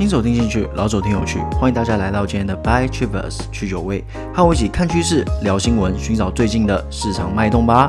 [0.00, 4.02] 新手听进去，老手听有趣，欢迎大家来到今天的 By Trivers 去酒味，
[4.32, 7.86] 和我一起看趋势、聊新闻，寻找最近的市场脉动吧。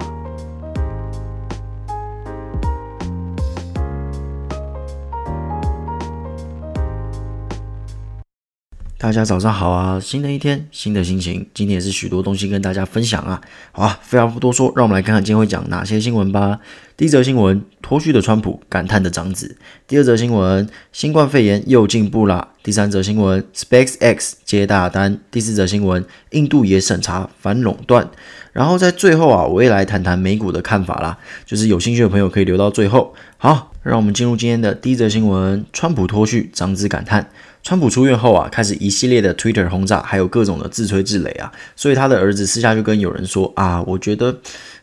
[9.12, 10.00] 大家早上好啊！
[10.00, 13.42] 新的一天，新的心情，今天也是许多东西跟大家分享啊。
[13.74, 16.62] 好啊，废话不多说，让我们来看看今天会讲哪些新闻吧。
[16.96, 19.58] 第一则新闻：脱序的川普感叹的长子。
[19.86, 22.54] 第二则新闻：新冠肺炎又进步啦。
[22.64, 25.20] 第三则新闻：SpaceX 接大单。
[25.30, 28.10] 第四则新闻：印度也审查反垄断。
[28.54, 31.18] 然后在最后啊，我也来谈谈美股的看法啦。
[31.46, 33.14] 就是有兴趣的朋友可以留到最后。
[33.38, 37.30] 好，让我们进入今天的第一则新闻：川普脱序，长子感叹。
[37.64, 44.36] 川普出院后啊，开始一系列的 Twitter 轰炸，还有各种的自吹自擂啊，所以他的儿子私下就跟有人说啊，我觉得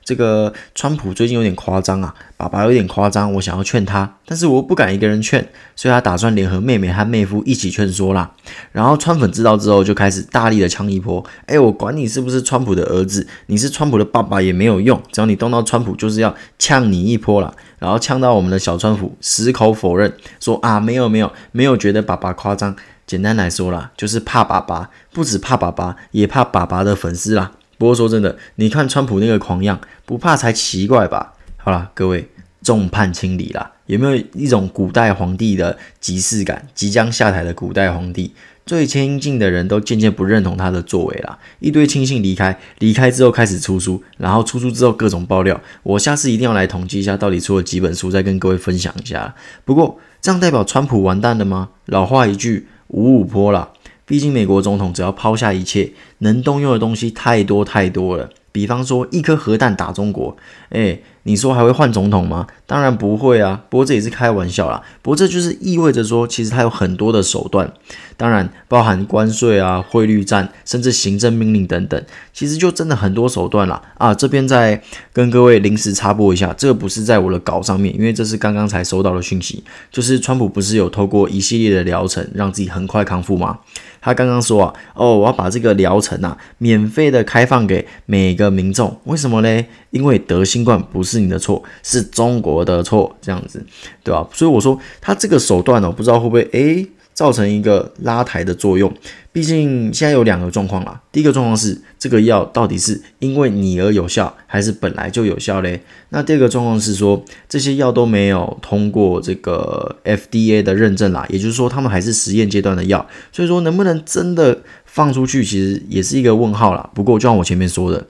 [0.08, 8.30] 这个川普最近有点夸张啊，爸爸有点夸张，我想要劝他，但是我不敢一个人劝，所以他打算联合妹妹和妹夫一起劝说啦。
[8.72, 17.52] 然后川粉知道之后就开始大力的呛一波，哎，我管你是不是川普的儿子，你是川普的爸爸也没有用，只要你动到川普，就是要呛你一波啦。
[17.78, 22.74] 然后呛到我们的小川普矢口否认，说啊没有没有没有觉得爸爸夸张，
[23.06, 27.52] 简单来说啦，就是怕爸爸，不止怕爸爸，也怕爸爸的粉丝啦。
[27.78, 31.32] 不过说真的，你看川普那个狂样，不怕才奇怪吧？
[31.56, 32.28] 好啦，各位
[32.62, 36.66] 众叛亲离啦，有没有一种古代皇帝的即视感？
[36.74, 38.34] 即将下台的古代皇帝。
[38.66, 45.58] 最亲近的人都渐渐不认同他的作为了，一堆亲信离开，离开之后开始出书，然后出书之后各种爆料。
[45.82, 49.34] 我下次一定要来统计一下，到底出了几本书，再跟各位分享一下。
[49.64, 51.70] 不过这样代表川普完蛋了吗？
[51.86, 53.70] 老话一句，五五坡啦。
[54.08, 58.30] 毕竟美国总统只要抛下一切，能动用的东西太多太多了。
[58.50, 60.36] 比方说一颗核弹打中国，
[60.70, 62.46] 诶，你说还会换总统吗？
[62.64, 63.62] 当然不会啊。
[63.68, 64.82] 不过这也是开玩笑啦。
[65.02, 67.70] 不过这就是意味着说，其实他有很多的手段，
[68.16, 72.02] 当然包含关税啊、汇率战，甚至行政命令等等。
[72.32, 73.82] 其实就真的很多手段啦。
[73.98, 83.58] 啊，这边再跟各位临时插播一下，这个不是在我的稿上面，因为这是刚刚才收到的讯息，就是川普不是有透过一系列的疗程让自己很快康复吗？
[84.00, 89.66] 他刚刚说啊，哦，我要把这个疗程啊免费的开放给每个民众，为什么呢？
[89.90, 93.64] 因为得新冠不是是你的错，是中国的错，这样子，
[94.04, 94.26] 对吧？
[94.32, 96.86] 所以我说他这个手段呢，我不知道会不会诶。
[97.18, 98.94] 造成一个拉抬的作用，
[99.32, 101.00] 毕竟现在有两个状况啦。
[101.10, 105.82] 第一个状况是这个药到底是因为你而有效，还是本来就有效嘞？
[106.10, 116.88] 那第二个状况是说这些药都没有通过这个 FDA 的认证啦，也就是说他们还是实验阶段的药，所以说能不能真的放出去，其实也是一个问号啦。
[116.94, 118.06] 不过就像我前面说的，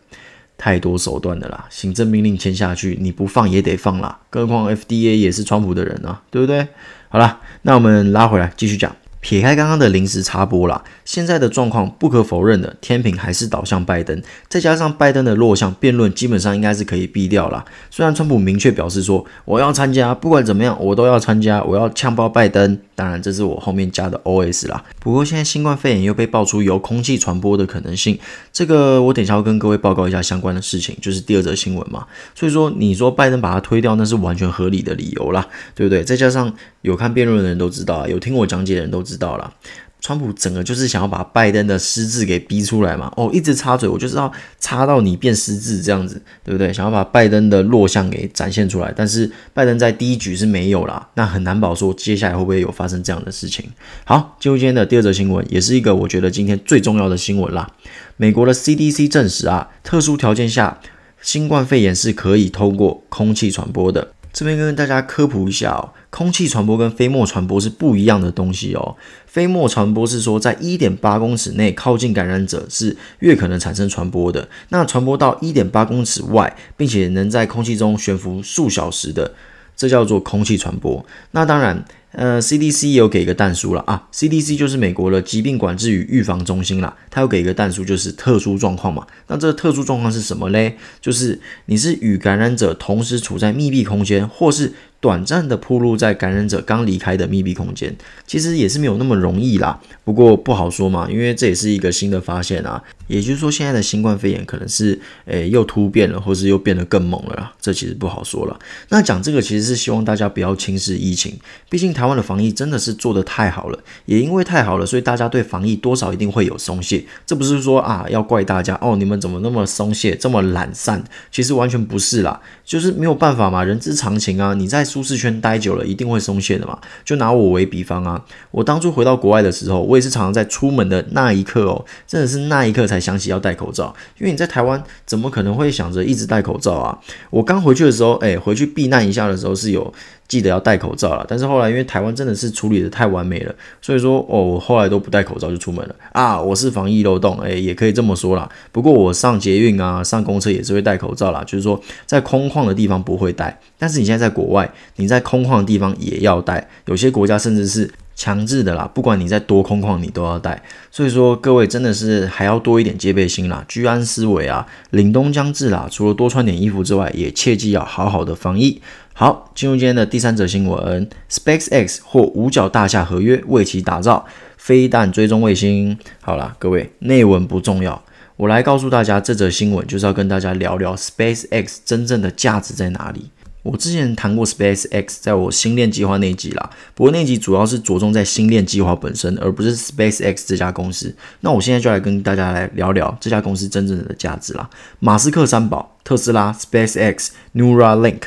[0.59, 4.19] 太多手段的啦，行政命令签下去，你不放也得放啦。
[4.29, 6.67] 更何况 FDA 也是川普的人啊，对不对？
[7.09, 8.95] 好啦，那我们拉回来继续讲。
[9.21, 14.23] 撇开刚刚的临时插播啦，现在的状况不可否认的，天平还是倒向拜登。
[14.49, 17.65] 再加上拜登的弱项，辩论基本上应该是可以避掉啦。
[17.91, 22.78] 虽然川普明确表示说我要参加，不管怎么样我都要参加，我要呛爆拜登。
[22.95, 24.84] 当然这是我后面加的 OS 啦。
[24.99, 28.19] 不过现在新冠肺炎又被爆出由空气传播的可能性，
[28.53, 32.07] 这个我等一下要跟各位报告一下相关的事情，就是第二则新闻嘛。
[32.34, 35.47] 所以说你说拜登把他推掉，那是完全合理的理由啦，
[35.77, 36.03] 对不对？
[36.03, 36.53] 再加上
[36.83, 39.53] 有看辩论的人都知道啊，有听我讲解的人都知知道了。
[40.01, 46.73] 川普整个就是想要把拜登的失智给逼出来嘛，哦，一直插嘴，我就知道插到你变失智这样子，对不对？
[46.73, 53.69] 想要把拜登的弱项给展现出来，但是拜登在第一局是没有啦，那很难保说接下来会不会有发生这样的事情。
[54.05, 57.69] 好，进入今天的第二则新闻，也是一个我觉得今天最重要的新闻啦。
[58.17, 60.79] 美国的 CDC 证实啊，特殊条件下，
[61.21, 64.13] 新冠肺炎是可以透过空气传播的。
[64.33, 68.97] 这边跟大家科普一下哦，空气传播跟飞沫传播是不一样的东西哦。
[69.27, 74.49] 飞沫传播是说，在一点八公尺内靠近感染者是越可能产生传播的。
[74.71, 79.35] 那传播到一点八公尺外，并且能在空气中悬浮数小时的，
[79.77, 81.05] 这叫做空气传播。
[81.33, 81.84] 那当然。
[82.13, 89.07] 呃，CDC 也有给一个但书了啊，CDC 就是美国的疾病管制与预防中心啦，它有给一个但书，就是特殊状况嘛。
[89.27, 90.78] 那这个特殊状况是什么嘞？
[91.03, 97.95] 就是你是与感染者同时处在密闭空间，或是短暂的暴露在感染者刚离开的密闭空间。
[98.27, 102.83] 其实也是没有那么容易啦，不过不好说嘛，因为这也是一个新的发现啊。
[103.06, 108.59] 也就是说，现在的新冠肺炎可能是诶又突变了，或是又变得更猛了啦，这其实不好说了。
[108.91, 111.39] 那讲这个其实是希望大家不要轻视疫情，
[111.71, 117.03] 毕竟台湾的防疫真的是做得太好了，也因为太好了，所以大家对防疫多少一定会有松懈。
[117.24, 121.03] 这不是说啊要怪大家哦，你们怎么那么松懈，这么懒散？
[121.33, 124.53] 其实完全不是啦，就是没有办法嘛，人之常情啊。
[124.53, 126.79] 你在舒适圈待久了，一定会松懈的嘛。
[127.05, 136.99] 就拿我为比方啊，我当初回到国外的时候，我也是常常在出门的那一刻哦，真的是那一刻才想起要戴口罩，因为你在台湾怎么可能会想着一直戴口罩啊？
[137.29, 139.93] 我刚回去的时候，哎，回去避难一下的时候是有。
[140.28, 148.48] 记得要戴口罩了，但是后来因为台湾真的是处理得太完美了，所以说哦，我后来都不戴口罩就出门了啊，我是防疫漏洞，诶，也可以这么说啦。
[148.71, 157.91] 不过我上捷运啊，上公车也是会戴口罩啦，就是说在空旷的地方不会戴，但是你现在在国外，你在空旷的地方也要戴，有些国家甚至是。
[158.19, 160.60] 强制的啦，不管你在多空旷，你都要戴。
[160.91, 165.86] 所以说，各位真的是还要多一点戒备心啦，居安思危啊，凛冬将至啦。
[165.89, 168.83] 除了多穿点衣服之外，也切记要好好的防疫。
[169.20, 174.24] 好，进入今天的第三则新闻：SpaceX 或五角大厦合约，为其打造
[174.56, 175.98] 飞弹追踪卫星。
[176.20, 178.00] 好啦，各位内文不重要，
[178.36, 183.32] 我来告诉大家，这则新闻就是要跟大家聊聊 SpaceX 真正的价值在哪里。
[183.65, 191.12] 我之前谈过 SpaceX，在我星链计划那一集啦，不过那集主要是着重在星链计划本身，而不是 SpaceX 这家公司。
[191.41, 194.70] 那我现在就来跟大家来聊聊这家公司真正的价值啦。
[195.00, 198.20] 马斯克三宝：特斯拉、SpaceX、Neuralink。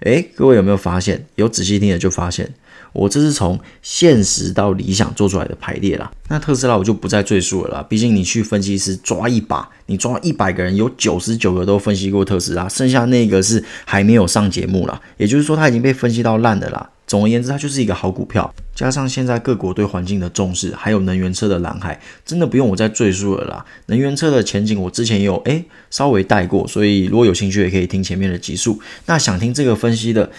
[0.00, 1.26] 诶，各位有没有发现？
[1.34, 2.52] 有仔细听的就发现。
[2.94, 6.10] 我这是从现实到理想做出来的排列啦。
[6.28, 15.00] 那特斯拉我就不再赘述了啦，毕竟你去分析师抓一把，你抓一百个人，有九十九个都分析过特斯拉，剩下那个是还没有上节目啦。
[15.18, 16.88] 也就是说，它已经被分析到烂的啦。
[17.08, 18.54] 总而言之，它就是一个好股票。
[18.72, 23.64] 加上现在各国对环境的重视，还有能源车的蓝海，真的不用我再赘述了啦。
[23.86, 28.78] 能源车的前景，我之前也有诶稍微带过，所以如果有兴趣，也可以听前面的集数。
[29.06, 30.30] 那想听这个分析的。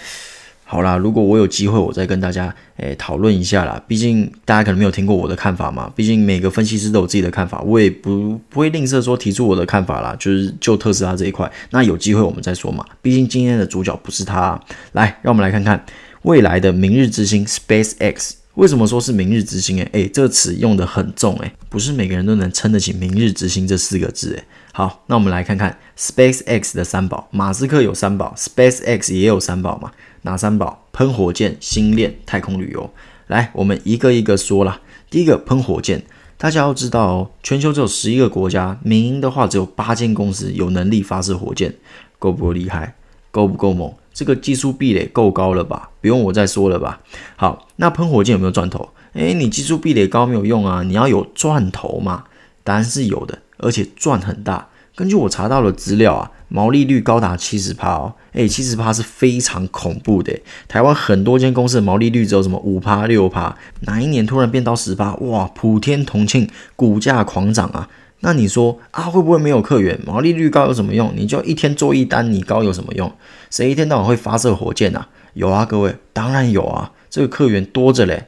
[0.63, 3.81] 好啦，如果我有机会，我再跟大家诶讨论一下啦。
[3.87, 5.91] 毕竟大家可能没有听过我的看法嘛。
[5.95, 10.15] 毕竟每个分析师都有自己的看法，我也不不会吝啬说提出我的看法啦。
[10.19, 12.85] 就是就特斯拉这一块，那有机会我们再说嘛。
[13.01, 14.61] 毕竟今天的主角不是他。
[14.91, 15.83] 来，让我们来看看
[16.23, 18.31] 未来的明日之星 SpaceX。
[18.55, 19.77] 为什么说是明日之星？
[19.79, 24.43] 诶，诶，这个词用得很重诶，不是每个人都能撑得起明日之星这四个字诶。
[24.73, 27.29] 好，那我们来看看 SpaceX 的三宝。
[27.31, 29.91] 马斯克有三宝，SpaceX 也有三宝嘛？
[30.23, 30.85] 哪三宝？
[30.91, 32.91] 喷火箭、星链、太空旅游。
[33.27, 34.81] 来，我们一个一个说啦。
[35.09, 36.03] 第一个，喷火箭。
[36.37, 41.73] 大家要知道哦，全球只有十一个国家，民营的话只有八间公司有能力发射火箭，
[42.17, 42.95] 够不够厉害？
[43.31, 43.93] 够不够猛？
[44.13, 45.89] 这个技术壁垒够高了吧？
[46.01, 46.99] 不用我再说了吧？
[47.35, 48.89] 好，那喷火箭有没有赚头？
[49.13, 52.25] 诶，你技术壁垒高没有用啊，你要有赚头嘛？
[52.63, 53.39] 答案是有的。
[53.61, 60.33] 而且赚很大，根据我查到的资料啊，毛利率高达七十趴哦，诶，七十趴是非常恐怖的。
[60.67, 67.89] 台湾很多间公司的毛利率只有什么五趴六趴，哪一年突然变到十趴，哇，普天同庆，股价狂涨啊！
[68.21, 69.99] 那你说啊，会不会没有客源？
[70.05, 71.11] 毛利率高有什么用？
[71.15, 73.11] 你就一天做一单，你高有什么用？
[73.49, 75.07] 谁一天到晚会发射火箭啊？
[75.33, 78.27] 有啊，各位，当然有啊，这个客源多着嘞。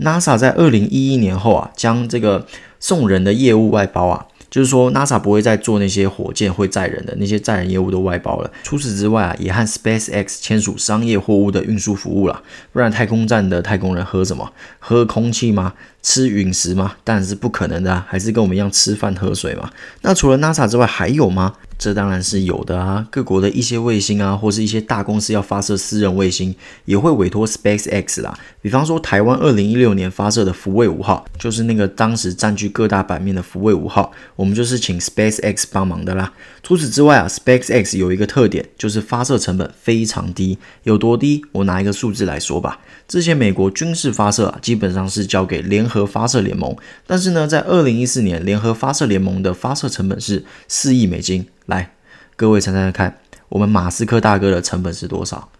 [0.00, 2.46] NASA 在二零一一年后啊，将这个
[2.78, 4.26] 送人的业务外包啊。
[4.50, 8.50] 就是说，NASA 不会再做那些火箭会载人的那些载人业务都外包了。
[8.62, 12.42] 除此之外啊，也和 SpaceX 签署商业货物的运输服务了。
[12.72, 14.52] 不然太空站的太空人喝什么？
[14.78, 15.74] 喝空气吗？
[16.02, 16.94] 吃陨石吗？
[17.04, 19.70] 当然是不可能的啊，还是跟我们一样吃饭喝水嘛。
[20.02, 21.54] 那除了 NASA 之外，还有吗？
[21.78, 26.52] 这当然是有的啊，各国的一些卫星啊，或是一些大公司要发射私人卫星，
[26.86, 28.36] 也会委托 SpaceX 啦。
[28.60, 36.32] 比方说，台湾二零一六年发射的福卫五号，就是那个当时占据各大版面的福卫五号，我们就是请 SpaceX 帮忙的啦。
[36.64, 40.58] 除此之外啊，SpaceX 有一个特点，就是发射成本非常低。
[40.82, 41.44] 有多低？
[41.52, 42.80] 我拿一个数字来说吧。
[43.06, 51.46] 之前美国军事发射啊，基本上是交给联合发射联盟，但是呢，在二零一四年，联合发射联盟的发射成本是四亿美金。
[51.68, 51.90] 来，
[52.34, 53.18] 各位猜猜看，
[53.50, 55.50] 我们马斯克大哥的成本是多少？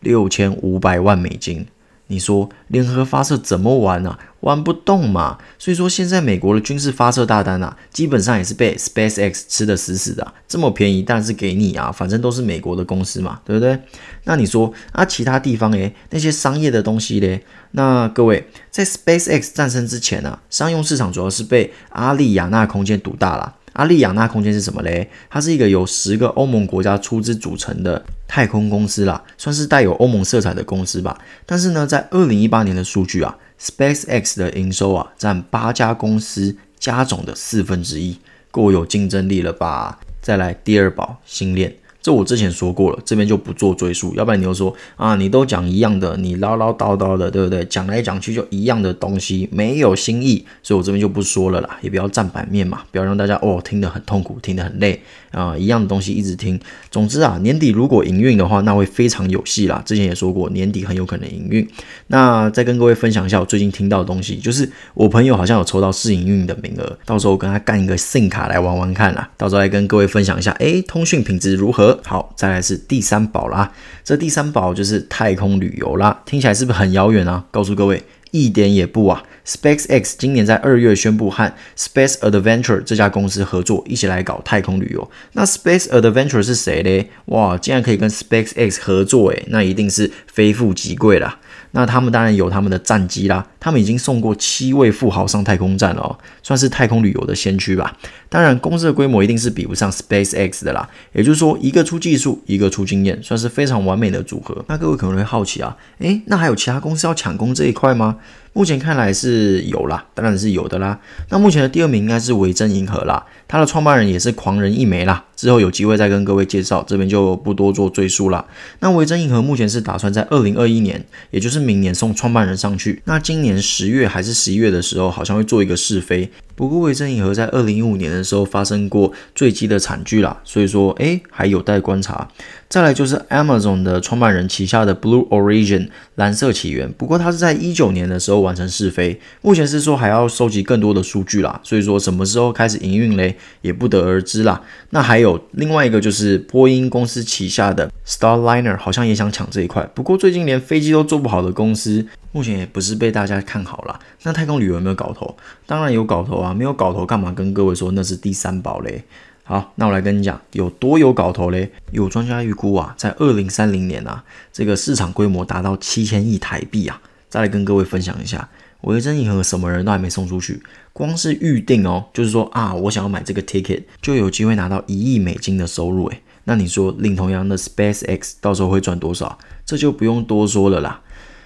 [0.00, 1.66] 六千五百万美金。
[2.08, 4.18] 你说联合发射怎么玩啊？
[4.40, 5.38] 玩不动嘛。
[5.58, 10.34] 所以说现在美国的军事发射大单啊，基本上也是被 SpaceX 吃得死死的。
[10.46, 13.80] 这么便宜，当然是给你啊，反正都是美国的公司嘛，对不对？
[14.24, 17.42] 那你说啊，其他地方诶，那些商业的东西嘞？
[17.70, 23.56] 那各位在 SpaceX 诞生之前啊，商用市场主要是被阿利亚纳空间独大了。
[23.76, 25.08] 阿利亚娜空间是什么嘞？
[25.28, 31.18] 它是一个由十个欧盟国家出资组成的太空公司啦，算是带有欧盟色彩的公司吧。
[31.44, 38.18] 但是呢，在二零一八年的数据啊，SpaceX 的营收啊，占八家公司加总的四分之一，
[38.50, 39.98] 够有竞争力了吧？
[40.22, 41.76] 再来第二宝星链。
[42.06, 47.64] 这我之前说过了，这边就不做赘述，要不然你又说啊，你都讲一样的，你唠唠叨叨的，对不对？
[47.64, 56.60] 讲来讲去就一样的东西，没有新意，所以我这边就不说了啦，也不要占版面嘛，不要让大家哦听得很痛苦，听得很累啊，一样的东西一直听。
[56.92, 59.82] 总之啊，年底如果营运的话，那会非常有戏啦。
[59.84, 61.68] 之前也说过，年底很有可能营运。
[62.06, 71.95] 那再跟各位分享一下我最近听到的东西，就是我朋友好像有抽到试营运的名额，到时候跟他干一个 SIM 卡来玩玩看啦，到时候来跟各位分享一下，诶，通讯品质如何？
[72.04, 73.72] 好，再来是第三宝啦。
[74.04, 76.22] 这第三宝就是太空旅游啦。
[76.24, 77.44] 听起来是不是很遥远啊？
[77.50, 79.22] 告诉各位，一点也不啊。
[79.46, 85.08] SpaceX 今年在二月宣布和 Space Adventure 这家公司合作，一起来搞太空旅游。
[85.34, 87.10] 那 Space Adventure 是谁嘞？
[87.26, 91.38] 哇，竟然可以跟 SpaceX 合作，诶，那一定是非富即贵啦。
[91.76, 97.94] 那他们当然有他们的战机啦，他们已经送过七位富豪上太空站了哦，算是太空旅游的先驱吧。
[98.30, 100.88] 当然，公司的规模一定是比不上 SpaceX 的啦。
[101.12, 104.64] 也就是说，一个出技术，一个出经验，算是非常完美的组合。
[104.68, 108.16] 那各位可能会好奇啊，诶，那还有其他公司要抢攻这一块吗？
[108.56, 110.98] 目前看来是有啦，当然是有的啦。
[111.28, 115.22] 那目前的第二名应该是维珍银河啦，它的创办人也是狂人一枚啦。
[115.36, 118.42] 之后有机会再跟各位介绍，这边就不多做赘述啦。
[118.80, 123.02] 那维珍银河目前是打算在二零二一年，也就是明年送创办人上去。
[123.04, 126.30] 那今年十月还是十一月的时候，好像会做一个试飞。
[126.54, 132.26] 不过维珍银河在二零一五年的时候发生过坠机的惨剧啦，所以说诶还有待观察。
[132.68, 144.60] 再来就是 Amazon 的创办人旗下的 Blue Origin 蓝色起源，不过它是在一九年的时候完成试飞，目前是说还要收集更多的数据啦，所以说什么时候开始营运嘞，也不得而知啦。
[144.90, 152.06] 那还有另外一个就是波音公司旗下的 Starliner 好像也想抢这一块，不过最近连飞机都做不好的公司。
[152.32, 153.98] 目前也不是被大家看好了。
[154.24, 155.34] 那太空旅游有没有搞头？
[155.64, 156.52] 当然有搞头啊！
[156.52, 159.02] 没有搞头干嘛跟各位说那是第三宝嘞？
[159.48, 161.70] 好，那我来跟你讲有多有搞头嘞？
[161.92, 167.00] 有专家预估啊，在二零三零年啊，这个市场规模达到七千亿台币啊！
[167.28, 168.48] 再来跟各位分享一下，
[168.80, 170.60] 维珍银河什么人都还没送出去，
[170.92, 176.22] 光是预定哦，就是说啊，我想要买这个 ticket，就有机会拿到一亿美金的收入诶。
[176.42, 179.38] 那你说领头羊的 SpaceX 到时候会赚多少？
[179.64, 181.02] 这就不用多说了啦。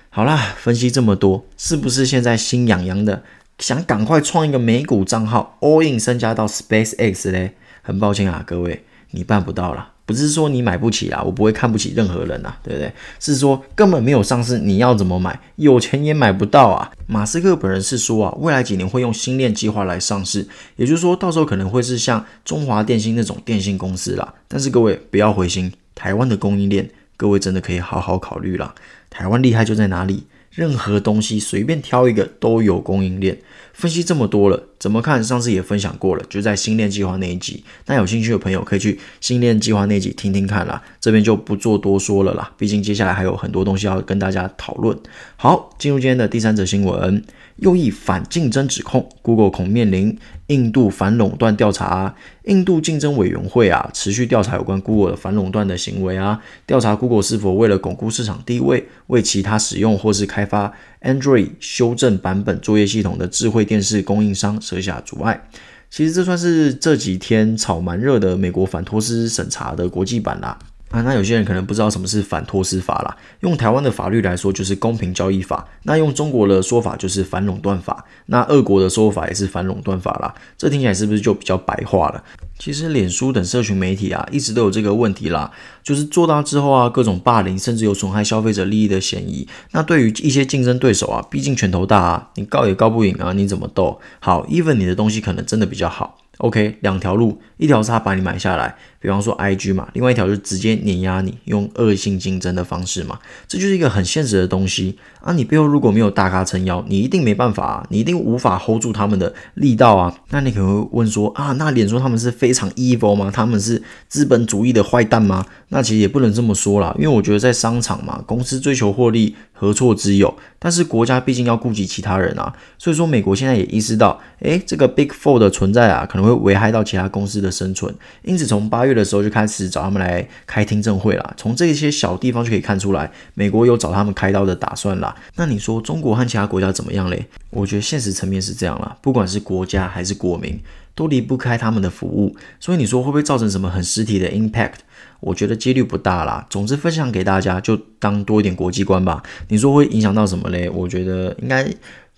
[0.09, 3.25] 好啦，分析这么多，是不是现在心痒痒的，
[3.59, 7.57] 想赶快创一个美股账号，all in 身家到 SpaceX 嘞？
[7.83, 9.93] 很抱歉啊，各位，你办不到啦。
[10.07, 12.93] 不是说你买不起啦，我不会看不起任何人呐，对不对？
[13.21, 15.39] 是说根本没有上市，你要怎么买？
[15.55, 16.91] 有钱也买不到啊。
[17.07, 20.45] 马斯克本人是说啊，未来几年会用星链计划来上市，
[20.75, 24.35] 也就是说到时候可能会是像中华电信那种电信公司啦。
[24.49, 28.75] 但是各位不要灰心，台湾的供应链，各位真的可以好好考虑啦。
[29.09, 30.25] 台湾厉害就在哪里？
[30.51, 33.39] 任何东西随便挑一个都有供应链。
[33.73, 35.23] 分析这么多了，怎么看？
[35.23, 37.65] 上次也分享过了，就在新链计划那一集。
[37.87, 40.83] 那有兴趣的朋友可以去新链计划那一集听听看啦。
[41.01, 44.99] 这边就不做多说了啦，毕竟接下来还有很多东西要跟大家讨论。
[45.37, 47.25] 好，进入今天的第三则新闻。
[47.57, 52.15] 又一反竞争指控，Google 恐面临印度反垄断调查啊。
[52.45, 65.49] 印度竞争委员会啊，持续调查有关 Google 的反垄断的行为啊，调查 Google 是否为了巩固市场地位，为其他使用或是开发 Android 修正版本作业系统的智慧电视供应商设下阻碍。
[65.91, 70.57] 其实这算是这几天炒蛮热的美国反托斯审查的国际版啦。
[70.91, 73.17] 啊那有些人可能不知道什么是反托斯法啦。
[73.41, 80.35] 用台湾的法律来说，就是公平交易法；那用中国的说法，就是反垄断法；那俄国的说法也是反垄断法啦。
[80.59, 82.23] 这听起来是不是就比较白话了？
[82.59, 85.51] 其实，脸书等社群媒体啊，一直都有这个问题啦，
[85.83, 89.49] 就是做大之后啊，各种霸凌，甚至有损害消费者利益的嫌疑。
[89.71, 93.99] 那对于一些竞争对手啊，毕竟拳头大啊，你告也告不赢啊，你怎么斗？
[94.19, 96.19] 好，even 你的东西可能真的比较好。
[96.41, 105.35] OK，两条路，一条是他把你买下来，比方说 IG 嘛，另外一条就是直接碾压你，用恶性竞争的方式嘛，这就是一个很现实的东西啊。
[105.35, 110.15] 你背后如果没有大咖撑腰，你一定没办法啊，你一定无法 hold 住他们的力道啊。
[110.31, 113.31] 那你可能会问说啊，那脸书他们是非常 evil 吗？
[113.31, 115.45] 他们是资本主义的坏蛋吗？
[115.69, 120.35] 那其实也不能这么说啦，因为我觉得在商场嘛，公司追求获利，何错之有？
[120.59, 131.35] 但是国家毕竟要顾及其他人啊，所以说美国现在也意识到，诶，这个 Big Four 的存在啊，可能会危害到其他公司的生存，因此从八月的时候就开始找他们来开听证会啦。
[131.37, 135.15] 从这些小地方就可以看出来，美国有找他们开刀的打算啦。
[135.37, 137.27] 那你说中国和其他国家怎么样嘞？
[137.51, 140.59] 我觉得现实层面是这样啦，不管是国家还是国民，
[141.01, 142.37] 都离不开他们的服务。
[142.59, 144.81] 所以你说会不会造成什么很实体的 impact？
[145.21, 146.47] 我觉得几率不大啦。
[146.51, 149.23] 总之分享给大家，就当多一点国际观吧。
[149.49, 150.69] 你说会影响到什么嘞？
[150.69, 151.67] 我觉得应该，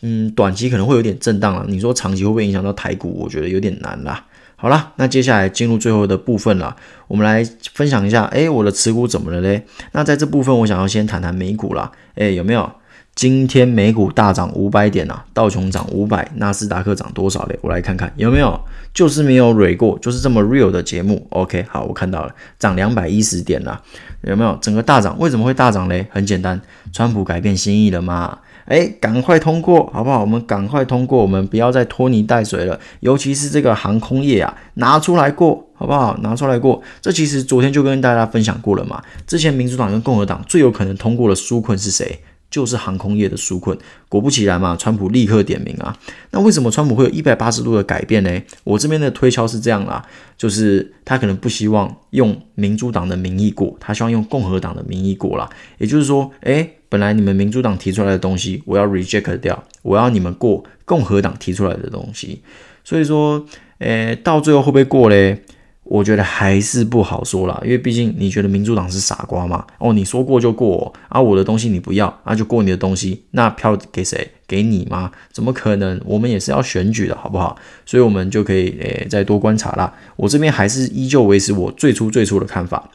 [0.00, 1.64] 嗯，短期可能会有点震荡啦。
[1.68, 3.16] 你说长期会不会影响到台股？
[3.20, 4.26] 我觉得有点难啦。
[4.56, 6.74] 好啦，那接下来进入最后的部分了，
[7.06, 9.64] 我们来分享一下，哎，我的持股怎么了嘞？
[9.92, 12.72] 那在这部分，我想要先谈谈美股啦，哎，有没有？
[13.14, 17.58] 今天美股大涨五百点啊，道琼涨五百，纳斯达克涨多少嘞？
[17.60, 18.58] 我来看看有没有，
[18.94, 21.26] 就是没有瑞过，就是这么 real 的节目。
[21.30, 23.80] OK，好，我看到了，涨两百一十点啦，
[24.22, 24.56] 有没有？
[24.62, 26.06] 整个大涨，为什么会大涨嘞？
[26.10, 26.58] 很简单，
[26.90, 28.38] 川普改变心意了嘛。
[28.64, 30.20] 哎，赶快通过好不好？
[30.22, 32.80] 我们赶快通过，我们不要再拖泥带水了。
[33.00, 36.16] 尤其是这个航空业啊，拿出来过好不好？
[36.22, 36.80] 拿出来过。
[37.02, 39.02] 这其实昨天就跟大家分享过了嘛。
[39.26, 42.18] 之前民主党跟共和党最有可能通过的纾困是谁？
[42.52, 43.76] 就是航空业的纾困。
[44.08, 45.96] 果不其然嘛，川普立刻点名啊。
[46.30, 48.40] 那为什么川普会有一百八十度的改变呢？
[48.62, 50.04] 我这边的推敲是这样啦，
[50.36, 55.50] 就是他可能不希望用民主党的名义过，他希望用共和党的名义过啦。
[55.78, 56.68] 也就是说，哎。
[56.92, 62.42] 本来你们民主党提出来的东西，我要 reject 掉，我要你们过共和党提出来的东西。
[62.84, 63.42] 所以说，
[63.78, 65.42] 诶，到最后会不会过嘞？
[65.84, 69.66] 我觉得还是不好说啦，因为毕竟你觉得民主党是傻瓜嘛？
[69.78, 74.30] 哦，你说过就过哦，啊，我的东西你不要，那就过你的东西，那票给谁？
[74.46, 75.10] 给你吗？
[75.32, 76.00] 怎么可能？
[76.04, 77.56] 我们也是要选举的好不好？
[77.84, 79.92] 所以我们就可以诶再多观察啦。
[80.16, 82.90] 我这边还是依旧维持我最初最初的看法，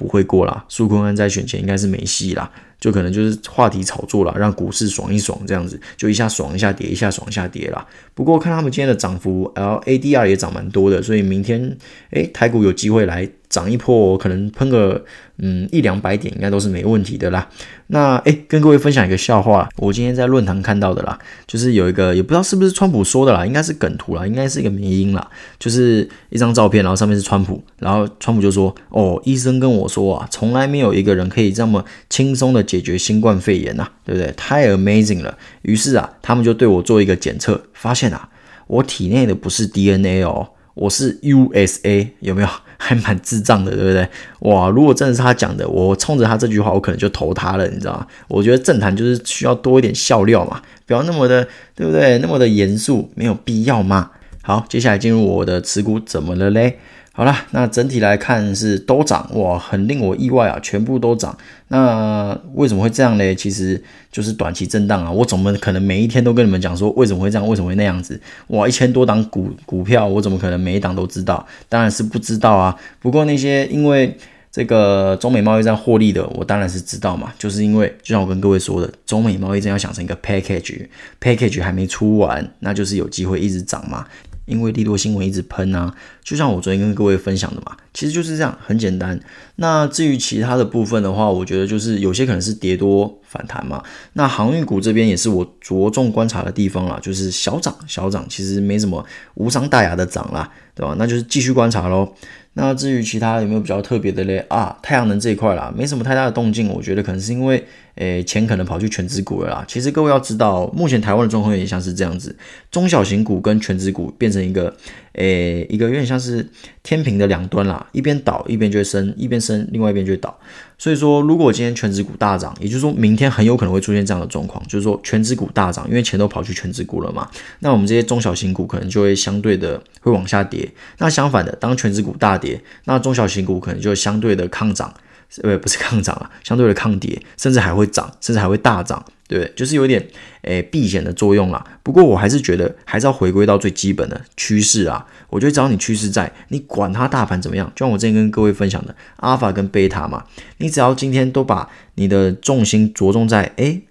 [0.00, 0.64] 不会过啦。
[0.66, 2.50] 苏坤安在选前应该是没戏啦。
[2.80, 7.86] 就可能就是话题炒作啦，让股市爽一爽这样子，就一下爽一下跌，一下爽一下跌啦。
[8.14, 11.76] 不过看他们今天的涨幅，LADR 也涨蛮多的，所以明天
[12.12, 15.04] 诶台股有机会来涨一波，可能喷个
[15.38, 17.46] 嗯一两百点应该都是没问题的啦。
[17.88, 25.28] 那诶跟各位分享一个笑话，我今天在论坛看到的啦，就是有一个也不知道是不是川普说的啦，应该是梗图啦，应该是一个迷因啦，
[25.58, 34.32] 就是一张照片，然后上面是川普，然后川普就说：“哦，医生跟我说啊，从来没有一个人可以这么轻松的解决新冠肺炎呐、啊，对不对？
[34.36, 38.28] 太 amazing 了。”于是啊，他们就对我做一个检测，发现啊，
[38.68, 42.48] 我体内的不是 DNA 哦，我是 USA，有没有？
[42.82, 44.08] 还蛮智障的，对不对？
[44.50, 48.06] 哇，如果真的是他讲的，我冲着他这句话，我可能就投他了，你知道吗？
[48.26, 52.16] 我觉得政坛就是需要多一点笑料嘛，不要那么的，对不对？
[52.20, 54.12] 那么的严肃，没有必要嘛。
[54.42, 56.78] 好，接下来进入我的持股怎么了嘞？
[57.20, 61.36] 好啦，那整体来看是都涨哇，很令我意外啊，全部都涨。
[61.68, 63.34] 那为什么会这样呢？
[63.34, 63.78] 其实
[64.10, 65.10] 就是短期震荡啊。
[65.10, 68.18] 我怎么可能每一天都跟你们讲说为什么会这样，为什么会那样子？
[68.46, 71.46] 哇，一千多档股股票，我怎么可能每一档都知道？
[71.68, 72.74] 当然是不知道啊。
[73.00, 74.16] 不过那些因为
[74.50, 77.30] 这个中美贸易战获利的，我当然是知道嘛。
[77.38, 84.06] 就是因为就像我跟各位说的，中美贸易战要想成一个 package，package 还没出完，那就是有机会一直涨嘛。
[84.50, 89.18] 因为利多新闻一直喷啊，就像我昨天跟各位分享的嘛，其实就是这样，很简单。
[89.56, 93.82] 那至于其他的部分的话，我觉得就是有些可能是跌多反弹嘛。
[94.14, 100.94] 那航运股这边也是我着重观察的地方啦，就是小涨小涨，其实没什么无伤大雅的涨啦，对吧？
[100.98, 102.12] 那就是继续观察喽。
[102.54, 104.38] 那至于其他有没有比较特别的嘞？
[104.48, 107.64] 啊，太阳能这一块啦，没什么太大的动静，我觉得可能是因为。
[107.96, 109.64] 诶，钱可能跑去权值股了啦。
[109.68, 112.34] 其实各位要知道，目前台湾的状况有点像是这样子，
[112.70, 114.74] 中小型股跟权值股变成一个，
[115.12, 116.48] 诶，一个有点像是
[116.82, 120.38] 天平的两端啦，一边倒一边就会升，一边升另外一边就会倒。
[120.78, 130.70] 所以说，如果今天全职股大涨，也就是说明天很有可能会出现这样的状况，就是说全职股大涨，因为钱都跑去全职股了嘛，那我们这些中小型股可能就会相对的会往下跌。
[130.96, 134.94] 那相反的，当全职股大跌，那中小型股可能就相对的抗涨。
[135.42, 139.52] 呃，不是抗涨啊，相对的抗跌，甚至还会涨，甚至还会大涨，对不对？
[139.54, 140.04] 就是有点
[140.42, 141.64] 诶避险的作用啦。
[141.82, 145.06] 不过我还是觉得，还是要回归到最基本的趋势啊。
[145.28, 150.24] 我觉得只要你趋势在，你管它大盘怎么样，就像我之前跟各位分享的，阿尔法跟贝塔嘛，
[150.58, 153.82] 你只要今天都把你的重心着重在诶。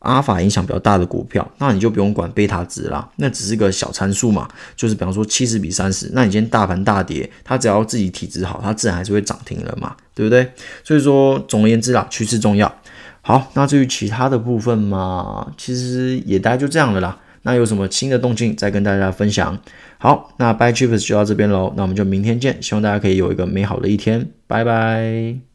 [0.00, 10.52] 阿尔法影响比较大的股票，那你就不用管贝塔值啦，那只是个小参数嘛，就是比方说七十比三十，那你今天大盘大跌，它只要自己体质好，它自然还是会涨停了嘛，对不对？
[10.84, 12.72] 所以说，总而言之啦，趋势重要。
[13.20, 17.18] 好，那至于其他的部分嘛，其实也大概就这样了啦。
[17.42, 19.58] 那有什么新的动静再跟大家分享。
[19.98, 25.47] 好，那 Bye Chips 就到这边喽，那我们就明天见，希望大家可以有一个美好的一天，拜拜。